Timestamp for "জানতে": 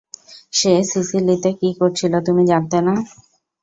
2.51-2.77